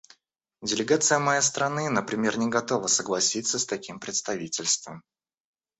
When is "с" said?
3.59-3.67